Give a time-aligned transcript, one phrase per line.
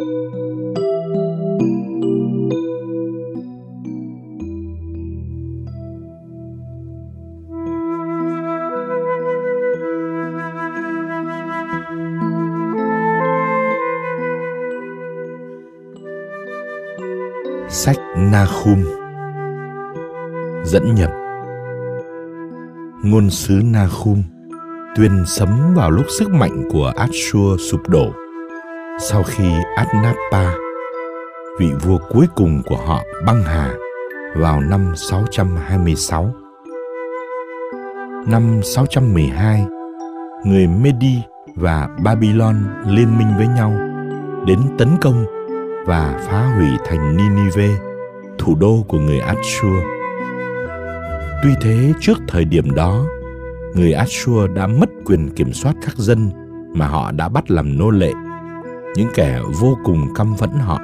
[0.00, 0.06] Sách
[18.16, 18.84] Nahum
[20.64, 21.10] Dẫn nhập.
[23.04, 24.22] Ngôn sứ Nahum
[24.96, 28.12] tuyên sấm vào lúc sức mạnh của Ashur sụp đổ
[29.02, 30.54] sau khi Adnapa,
[31.58, 33.74] vị vua cuối cùng của họ băng hà
[34.36, 36.34] vào năm 626.
[38.26, 39.66] Năm 612,
[40.44, 41.18] người Medi
[41.54, 43.72] và Babylon liên minh với nhau
[44.46, 45.24] đến tấn công
[45.86, 47.68] và phá hủy thành Ninive,
[48.38, 49.82] thủ đô của người Assur.
[51.42, 53.04] Tuy thế trước thời điểm đó,
[53.74, 56.30] người Assur đã mất quyền kiểm soát các dân
[56.74, 58.12] mà họ đã bắt làm nô lệ,
[58.96, 60.80] những kẻ vô cùng căm phẫn họ.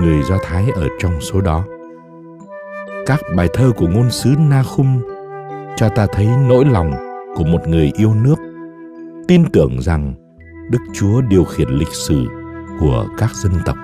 [0.00, 1.64] Người Do Thái ở trong số đó.
[3.06, 5.02] Các bài thơ của ngôn sứ Nahum
[5.76, 6.92] cho ta thấy nỗi lòng
[7.36, 8.36] của một người yêu nước,
[9.28, 10.14] tin tưởng rằng
[10.70, 12.26] Đức Chúa điều khiển lịch sử
[12.80, 13.76] của các dân tộc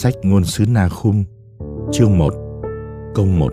[0.00, 1.24] Sách ngôn sứ Na Khum,
[1.92, 2.34] chương 1,
[3.14, 3.52] câu 1.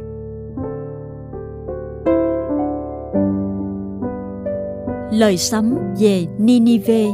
[5.11, 7.05] Lời sấm về Ninive.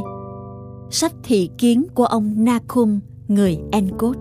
[0.90, 4.16] Sách thị kiến của ông Nakhum, người Encốt.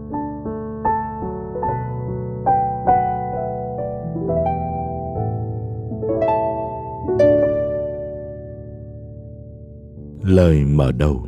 [10.24, 11.26] Lời mở đầu.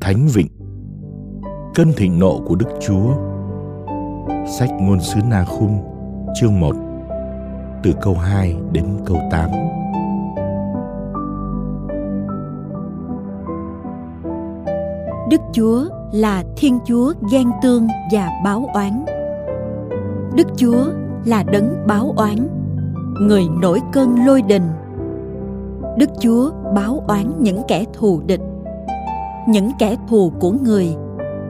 [0.00, 0.55] Thánh Vịnh
[1.76, 3.14] cơn thịnh nộ của Đức Chúa.
[4.46, 5.78] Sách ngôn sứ Na Khum,
[6.34, 6.76] chương 1,
[7.82, 9.50] từ câu 2 đến câu 8.
[15.30, 19.04] Đức Chúa là Thiên Chúa ghen tương và báo oán.
[20.34, 20.84] Đức Chúa
[21.24, 22.48] là đấng báo oán,
[23.20, 24.68] người nổi cơn lôi đình.
[25.98, 28.42] Đức Chúa báo oán những kẻ thù địch,
[29.48, 30.96] những kẻ thù của người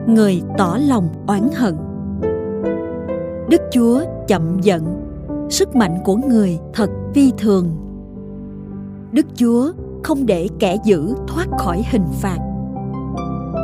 [0.07, 1.75] người tỏ lòng oán hận.
[3.49, 4.83] Đức chúa chậm giận,
[5.49, 7.69] sức mạnh của người thật phi thường.
[9.11, 9.71] Đức chúa
[10.03, 12.37] không để kẻ dữ thoát khỏi hình phạt.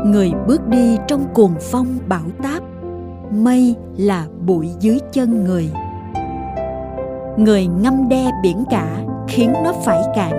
[0.06, 2.64] Người bước đi trong cuồng phong bão táp,
[3.32, 5.70] mây là bụi dưới chân người.
[7.38, 10.34] Người ngâm đe biển cả khiến nó phải cạn.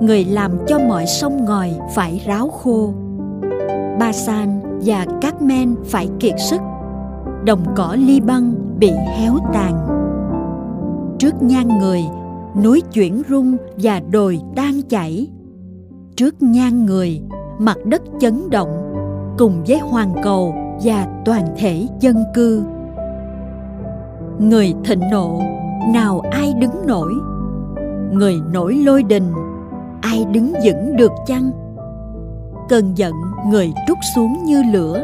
[0.00, 2.92] Người làm cho mọi sông ngòi phải ráo khô
[3.98, 6.60] ba san và các men phải kiệt sức.
[7.44, 9.86] Đồng cỏ ly băng bị héo tàn.
[11.18, 12.02] Trước nhan người,
[12.62, 15.28] núi chuyển rung và đồi tan chảy.
[16.16, 17.20] Trước nhan người,
[17.58, 18.94] mặt đất chấn động,
[19.38, 22.62] cùng với hoàng cầu và toàn thể dân cư.
[24.38, 25.40] Người thịnh nộ,
[25.92, 27.12] nào ai đứng nổi?
[28.12, 29.32] Người nổi lôi đình,
[30.00, 31.50] ai đứng vững được chăng?
[32.68, 33.12] Cơn giận
[33.50, 35.02] người trút xuống như lửa.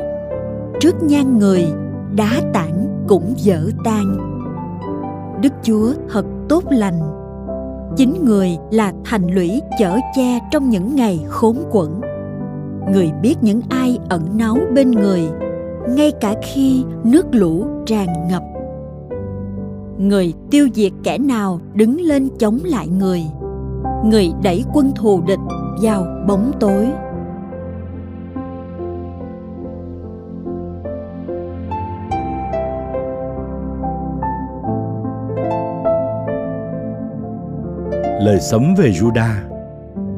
[0.80, 1.66] Trước nhan người,
[2.14, 4.16] đá tảng cũng dở tan.
[5.42, 7.00] Đức chúa thật tốt lành.
[7.96, 12.00] Chính người là thành lũy chở che trong những ngày khốn quẫn
[12.92, 15.22] người biết những ai ẩn náu bên người,
[15.88, 18.42] ngay cả khi nước lũ tràn ngập.
[19.98, 23.22] Người tiêu diệt kẻ nào đứng lên chống lại người.
[24.04, 25.38] Người đẩy quân thù địch
[25.82, 26.86] vào bóng tối.
[38.20, 39.34] Lời sấm về Juda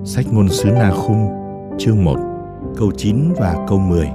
[0.04, 1.28] Sách ngôn sứ Na Khung,
[1.78, 2.16] chương 1
[2.76, 4.06] câu 9 và câu 10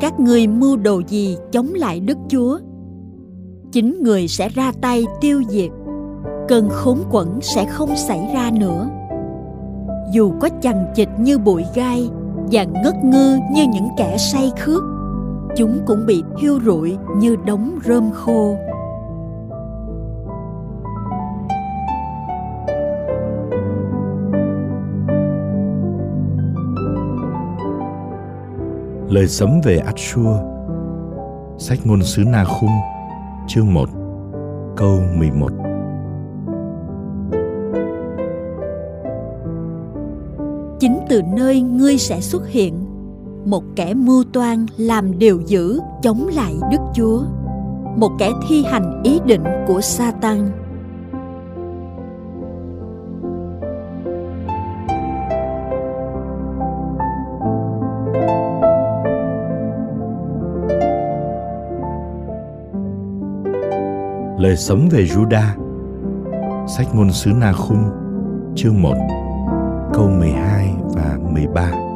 [0.00, 2.58] Các người mưu đồ gì chống lại Đức Chúa?
[3.72, 5.70] Chính người sẽ ra tay tiêu diệt
[6.48, 8.88] Cơn khốn quẫn sẽ không xảy ra nữa.
[10.12, 12.08] Dù có chằng chịt như bụi gai
[12.52, 14.97] và ngất ngư như những kẻ say khước
[15.56, 18.56] chúng cũng bị thiêu rụi như đống rơm khô.
[29.08, 30.26] Lời sấm về Ashur
[31.58, 32.70] Sách ngôn sứ Na Khum
[33.46, 33.88] Chương 1
[34.76, 35.52] Câu 11
[40.80, 42.87] Chính từ nơi ngươi sẽ xuất hiện
[43.44, 47.22] một kẻ mưu toan làm điều dữ chống lại Đức Chúa.
[47.96, 50.50] Một kẻ thi hành ý định của Satan.
[64.38, 65.42] Lời sống về Juda
[66.66, 67.90] Sách ngôn sứ Na Khung,
[68.56, 68.94] Chương 1
[69.94, 71.87] Câu 12 và 13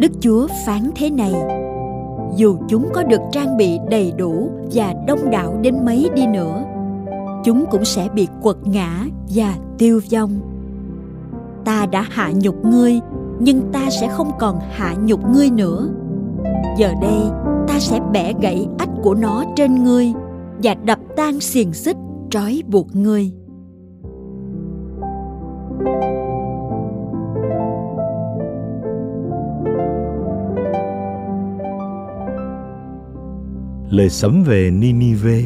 [0.00, 1.32] Đức Chúa phán thế này.
[2.36, 6.64] Dù chúng có được trang bị đầy đủ và đông đảo đến mấy đi nữa,
[7.44, 9.04] Chúng cũng sẽ bị quật ngã
[9.34, 10.40] và tiêu vong.
[11.64, 13.00] Ta đã hạ nhục ngươi,
[13.38, 15.88] Nhưng ta sẽ không còn hạ nhục ngươi nữa.
[16.78, 17.20] Giờ đây,
[17.68, 20.12] ta sẽ bẻ gãy ách của nó trên ngươi
[20.62, 21.96] và đập tan xiềng xích
[22.30, 23.32] trói buộc ngươi.
[34.00, 35.42] Lời sấm về Ninive.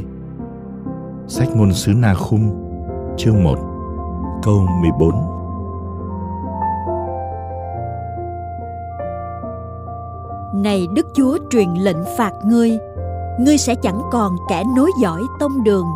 [1.27, 2.51] Sách ngôn sứ Na Khung,
[3.17, 3.59] Chương 1
[4.43, 5.11] Câu 14
[10.55, 12.79] này đức chúa truyền lệnh phạt ngươi
[13.41, 15.87] ngươi sẽ chẳng còn kẻ nối dõi tông đường.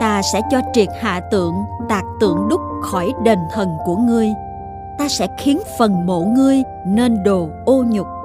[0.00, 1.54] Ta sẽ cho triệt hạ tượng
[1.88, 4.28] tạc tượng đúc khỏi đền thần của ngươi.
[4.98, 8.23] Ta sẽ khiến phần mộ ngươi nên đồ ô nhục.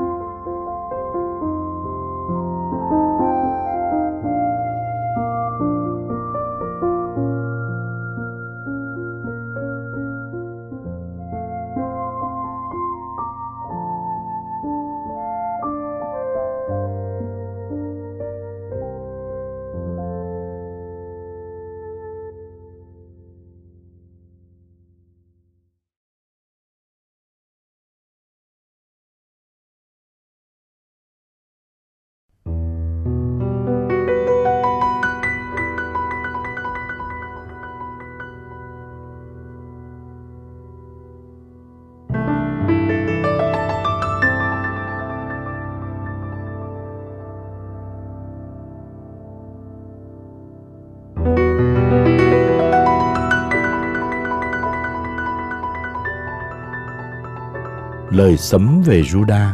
[58.19, 59.47] Lời sấm về Juda.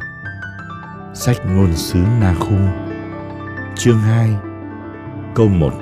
[1.14, 2.68] Sách ngôn sứ Na Khung,
[3.76, 4.30] Chương 2
[5.36, 5.74] Câu 1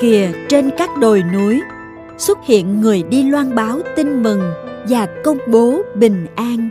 [0.00, 1.60] Kìa trên các đồi núi
[2.18, 4.52] xuất hiện người đi loan báo tin mừng
[4.88, 6.68] và công bố bình an.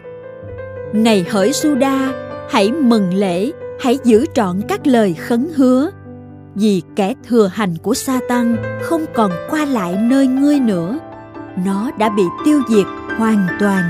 [0.93, 2.11] Này hỡi Juda,
[2.49, 5.91] hãy mừng lễ, hãy giữ trọn các lời khấn hứa
[6.55, 10.99] vì kẻ thừa hành của Satan không còn qua lại nơi ngươi nữa.
[11.65, 12.85] Nó đã bị tiêu diệt
[13.17, 13.83] hoàn toàn.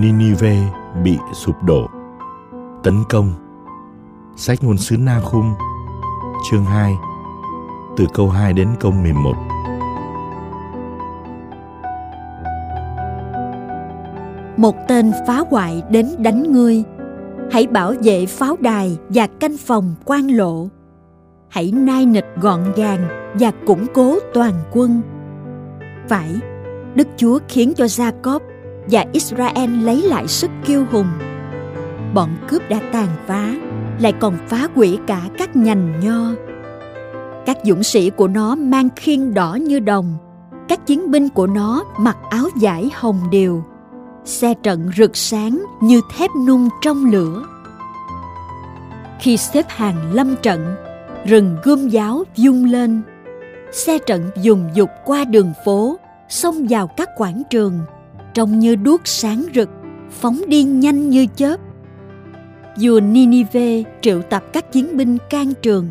[0.00, 0.72] Ninive
[1.04, 1.90] bị sụp đổ.
[2.82, 3.32] Tấn công.
[4.36, 5.54] Sách ngôn sứ Na Khung,
[6.50, 6.94] chương 2,
[7.96, 9.53] từ câu 2 đến câu 11.
[14.56, 16.82] Một tên phá hoại đến đánh ngươi.
[17.50, 20.68] Hãy bảo vệ pháo đài và canh phòng quan lộ.
[21.48, 25.00] Hãy nai nịch gọn gàng và củng cố toàn quân.
[26.08, 26.28] Phải,
[26.94, 28.42] đức chúa khiến cho gia cóp
[28.90, 31.08] và israel lấy lại sức kiêu hùng.
[32.14, 33.54] Bọn cướp đã tàn phá,
[34.00, 36.30] lại còn phá hủy cả các nhành nho.
[37.46, 40.16] Các dũng sĩ của nó mang khiên đỏ như đồng.
[40.68, 43.64] Các chiến binh của nó mặc áo vải hồng điều
[44.24, 47.46] xe trận rực sáng như thép nung trong lửa.
[49.20, 50.74] Khi xếp hàng lâm trận,
[51.24, 53.02] rừng gươm giáo dung lên.
[53.72, 55.96] Xe trận dùng dục qua đường phố,
[56.28, 57.80] xông vào các quảng trường,
[58.34, 59.68] trông như đuốc sáng rực,
[60.10, 61.56] phóng đi nhanh như chớp.
[62.80, 65.90] Vua Ninive triệu tập các chiến binh can trường,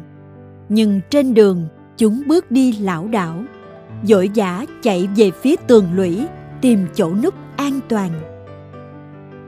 [0.69, 3.43] nhưng trên đường chúng bước đi lảo đảo
[4.07, 6.27] vội vã chạy về phía tường lũy
[6.61, 7.33] tìm chỗ núp
[7.63, 8.11] an toàn.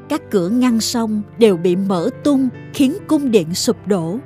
[0.09, 4.17] Các cửa ngăn sông đều bị mở tung, khiến cung điện sụp đổ.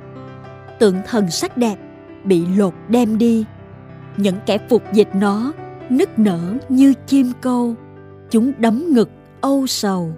[0.78, 1.78] Tượng thần sắc đẹp
[2.24, 3.44] bị lột đem đi.
[4.16, 5.52] Những kẻ phục dịch nó
[5.90, 7.74] nức nở như chim câu.
[8.30, 10.12] Chúng đấm ngực, âu sầu.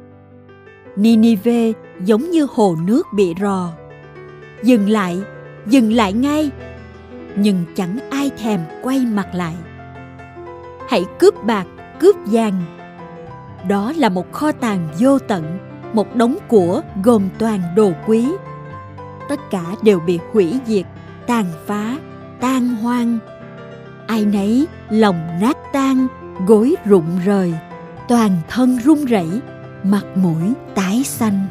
[0.96, 1.72] Ninive
[2.04, 3.72] giống như hồ nước bị rò.
[4.62, 5.22] Dừng lại
[5.66, 6.50] dừng lại ngay.
[7.36, 9.54] Nhưng chẳng ai thèm quay mặt lại.
[10.88, 11.66] Hãy cướp bạc,
[12.00, 12.81] cướp vàng
[13.68, 15.58] đó là một kho tàng vô tận,
[15.92, 18.28] một đống của gồm toàn đồ quý.
[19.28, 20.86] Tất cả đều bị hủy diệt,
[21.26, 21.96] tàn phá,
[22.40, 23.18] tan hoang.
[24.06, 26.06] Ai nấy lòng nát tan,
[26.46, 27.54] gối rụng rời,
[28.08, 29.40] toàn thân run rẩy,
[29.82, 31.46] mặt mũi tái xanh.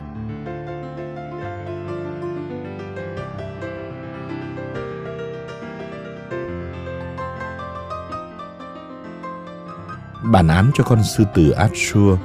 [10.31, 12.19] Bản án cho con sư tử Ashur.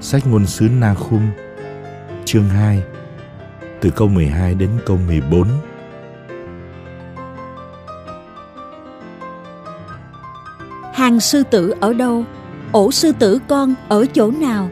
[0.00, 1.30] Sách ngôn sứ Nahum,
[2.24, 2.82] chương 2,
[3.80, 5.48] từ câu 12 đến câu 14.
[10.92, 12.24] Hàng sư tử ở đâu?
[12.72, 14.70] Ổ sư tử con ở chỗ nào?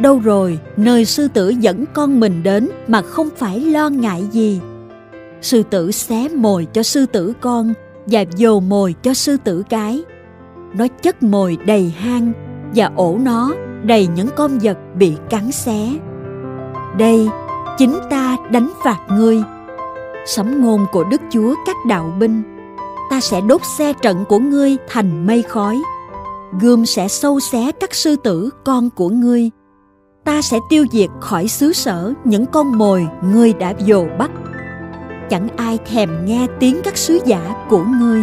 [0.00, 4.60] Đâu rồi, nơi sư tử dẫn con mình đến mà không phải lo ngại gì.
[5.42, 7.72] Sư tử xé mồi cho sư tử con
[8.06, 10.04] và dồ mồi cho sư tử cái
[10.74, 12.32] nó chất mồi đầy hang
[12.74, 15.88] và ổ nó đầy những con vật bị cắn xé.
[16.98, 17.28] Đây,
[17.78, 19.42] chính ta đánh phạt ngươi.
[20.26, 22.42] Sấm ngôn của đức chúa các đạo binh,
[23.10, 25.82] ta sẽ đốt xe trận của ngươi thành mây khói.
[26.60, 29.50] Gươm sẽ sâu xé các sư tử, con của ngươi.
[30.24, 34.30] Ta sẽ tiêu diệt khỏi xứ sở những con mồi ngươi đã dồ bắt.
[35.30, 38.22] Chẳng ai thèm nghe tiếng các sứ giả của ngươi.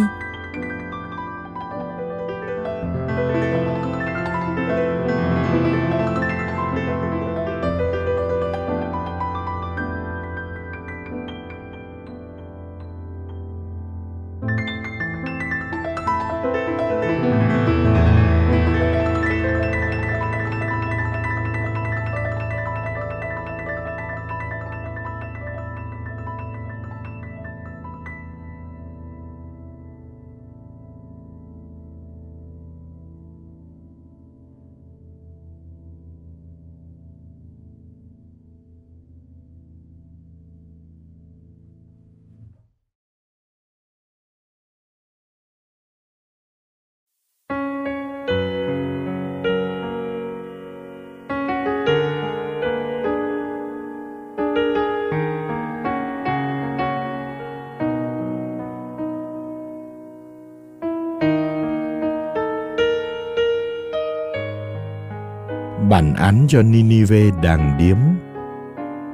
[65.94, 67.96] Bản án cho Ninive đàng điếm.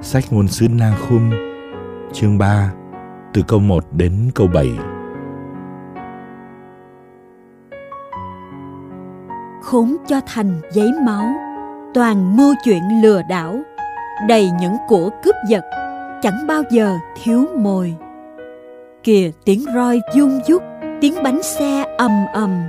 [0.03, 1.31] Sách ngôn sứ Nahum
[2.13, 2.73] chương 3
[3.33, 4.71] từ câu 1 đến câu 7
[9.63, 11.25] Khốn cho thành giấy máu
[11.95, 13.61] Toàn mưu chuyện lừa đảo
[14.29, 15.65] Đầy những của cướp giật
[16.23, 17.95] Chẳng bao giờ thiếu mồi.
[19.03, 20.63] Kìa tiếng roi dung dúc,
[21.01, 22.63] Tiếng bánh xe ầm ầm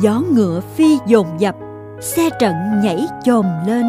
[0.00, 1.56] Gió ngựa phi dồn dập
[2.00, 3.86] xe trận nhảy chồm lên.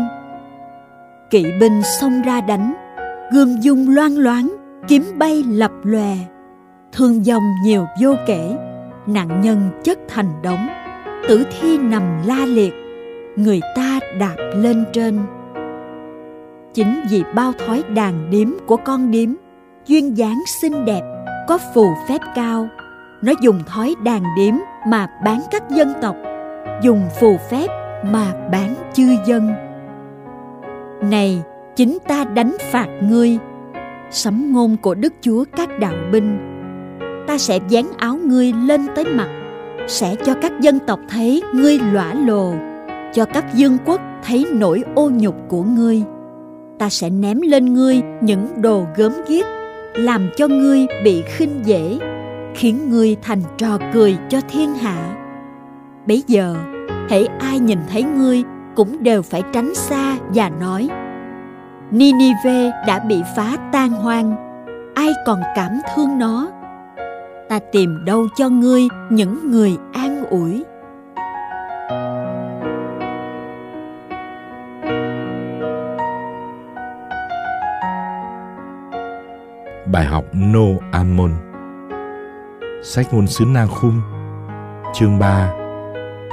[1.30, 2.74] Kỵ binh xông ra đánh,
[3.32, 4.56] gươm dung loan loáng,
[4.88, 6.16] kiếm bay lập lòe.
[6.92, 8.56] Thương vong nhiều vô kể,
[9.08, 10.68] nạn nhân chất thành đống.
[11.28, 12.74] Tử thi nằm la liệt,
[13.36, 15.20] người ta đạp lên trên.
[16.74, 19.30] Chính vì bao thói đàn điếm của con điếm,
[19.86, 21.01] duyên dáng xinh đẹp,
[21.48, 22.68] có phù phép cao.
[23.22, 24.56] Nó dùng thói đàn điếm
[24.88, 26.16] mà bán các dân tộc,
[26.82, 27.68] dùng phù phép
[28.06, 29.51] mà bán chư dân.
[31.01, 31.41] Này,
[31.75, 33.38] chính ta đánh phạt ngươi.
[34.12, 36.38] Sấm ngôn của đức chúa các đạo binh,
[37.27, 39.29] ta sẽ dán áo ngươi lên tới mặt,
[39.88, 42.53] sẽ cho các dân tộc thấy ngươi lõa lồ,
[43.13, 46.03] cho các dương quốc thấy nỗi ô nhục của ngươi.
[46.79, 49.46] Ta sẽ ném lên ngươi những đồ gớm ghiếc,
[49.96, 52.00] làm cho ngươi bị khinh dễ,
[52.56, 55.15] khiến ngươi thành trò cười cho thiên hạ.
[56.08, 56.56] Bấy giờ
[57.10, 58.43] hễ ai nhìn thấy ngươi
[58.75, 60.89] cũng đều phải tránh xa và nói,
[61.91, 64.36] Ninive đã bị phá tan hoang,
[64.96, 66.50] ai còn cảm thương nó?
[67.50, 70.63] Ta tìm đâu cho ngươi những người an ủi?
[79.91, 81.31] Bài học No Amon.
[82.84, 84.01] Sách ngôn sứ Na Khum,
[84.93, 85.59] Chương 3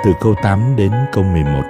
[0.06, 1.62] từ câu 8 đến câu 11.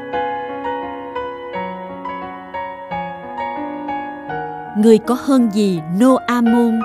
[4.79, 6.81] Người có hơn gì Noamon,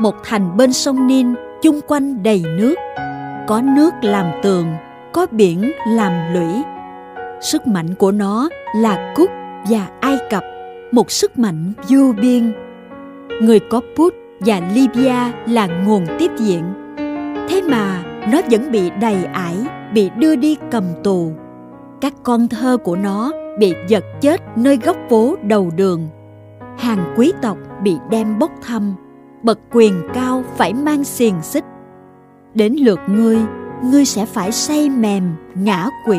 [0.00, 2.74] một thành bên sông Nin, chung quanh đầy nước,
[3.46, 4.66] có nước làm tường,
[5.12, 6.62] có biển làm lũy.
[7.40, 9.30] Sức mạnh của nó là Cúc
[9.70, 10.44] và Ai Cập,
[10.92, 12.52] một sức mạnh vô biên.
[13.42, 16.64] Người có Put và Libya là nguồn tiếp diện.
[17.48, 19.56] Thế mà nó vẫn bị đầy ải,
[19.96, 21.32] bị đưa đi cầm tù.
[22.00, 26.08] Các con thơ của nó bị giật chết nơi góc phố đầu đường.
[26.78, 28.94] Hàng quý tộc bị đem bốc thăm,
[29.42, 31.64] bậc quyền cao phải mang xiềng xích.
[32.54, 33.38] Đến lượt ngươi,
[33.84, 35.22] ngươi sẽ phải say mềm,
[35.54, 36.18] ngã quỵ.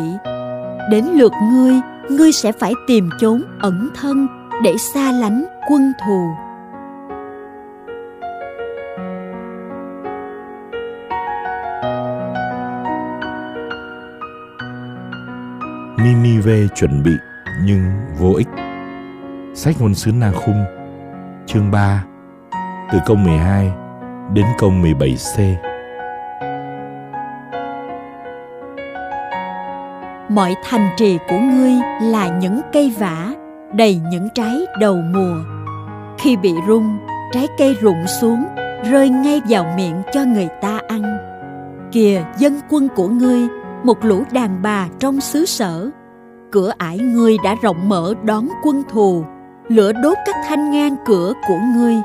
[0.92, 1.74] Đến lượt ngươi,
[2.10, 4.28] ngươi sẽ phải tìm chốn ẩn thân
[4.64, 6.47] để xa lánh quân thù
[16.08, 17.12] Ninive chuẩn bị
[17.64, 17.82] nhưng
[18.20, 18.48] vô ích.
[19.54, 20.66] Sách ngôn sứ Na Khung,
[21.46, 22.04] chương 3,
[22.92, 23.72] từ câu 12
[24.34, 25.56] đến câu 17c.
[30.30, 33.34] Mọi thành trì của ngươi là những cây vả,
[33.74, 35.38] đầy những trái đầu mùa.
[36.20, 36.98] Khi bị rung,
[37.34, 38.46] trái cây rụng xuống,
[38.92, 41.18] rơi ngay vào miệng cho người ta ăn.
[41.92, 43.48] Kìa dân quân của ngươi
[43.88, 45.90] một lũ đàn bà trong xứ sở.
[46.52, 49.24] Cửa ải ngươi đã rộng mở đón quân thù.
[49.68, 51.96] Lửa đốt các thanh ngang cửa của ngươi.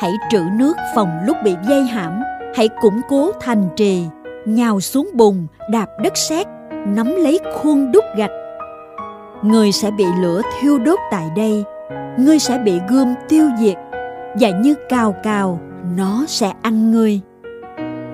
[0.00, 2.22] Hãy trữ nước phòng lúc bị dây hãm.
[2.54, 4.06] Hãy củng cố thành trì.
[4.46, 6.46] Nhào xuống bùn, đạp đất sét,
[6.86, 8.30] nắm lấy khuôn đúc gạch.
[9.42, 11.64] Ngươi sẽ bị lửa thiêu đốt tại đây.
[12.18, 13.76] Ngươi sẽ bị gươm tiêu diệt.
[14.40, 15.60] Và như cào cào,
[15.96, 17.20] nó sẽ ăn ngươi.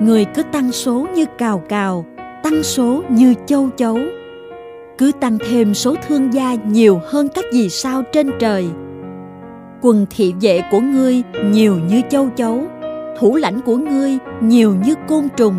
[0.01, 2.05] Người cứ tăng số như cào cào
[2.43, 3.99] tăng số như châu chấu.
[4.99, 8.69] Cứ tăng thêm số thương gia nhiều hơn các vì sao trên trời.
[9.81, 12.63] Quần thị vệ của ngươi nhiều như châu chấu,
[13.19, 15.55] thủ lãnh của ngươi nhiều như côn trùng,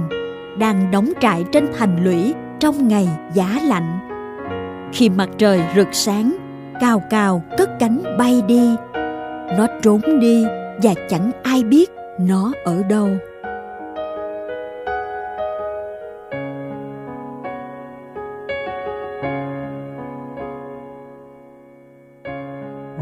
[0.60, 4.00] đang đóng trại trên thành lũy trong ngày giá lạnh.
[4.94, 6.38] Khi mặt trời rực sáng
[6.82, 8.76] cào cào cất cánh bay đi.
[9.58, 10.46] Nó trốn đi
[10.84, 13.08] và chẳng ai biết nó ở đâu.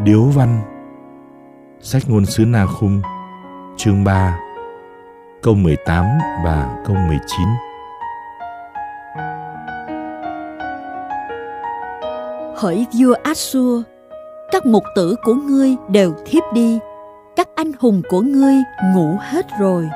[0.10, 0.62] Điếu văn.
[1.82, 3.02] Sách ngôn sứ Na Khung
[3.78, 4.40] Chương 3
[5.42, 6.06] Câu 18
[6.44, 7.48] và câu 19
[12.56, 13.84] Hỡi vua Assur
[14.52, 16.80] Các mục tử của ngươi đều thiếp đi.
[17.36, 18.56] Các anh hùng của ngươi
[18.94, 19.90] ngủ hết rồi.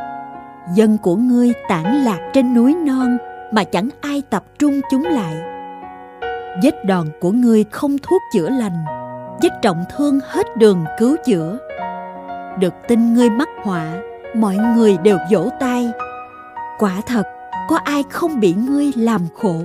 [0.75, 3.17] Dân của ngươi tản lạc trên núi non
[3.51, 5.35] Mà chẳng ai tập trung chúng lại.
[6.63, 9.02] Vết đòn của ngươi không thuốc chữa lành
[9.41, 11.57] vết trọng thương hết đường cứu chữa.
[12.59, 13.93] Được tin ngươi mắc họa,
[14.35, 15.91] mọi người đều vỗ tay.
[16.79, 17.23] Quả thật,
[17.69, 19.55] có ai không bị ngươi làm khổ?